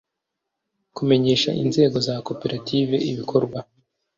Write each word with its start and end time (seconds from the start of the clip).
kumenyesha 0.95 1.49
inzego 1.63 1.97
za 2.07 2.13
koperative 2.27 2.95
ibikorwa 3.11 3.59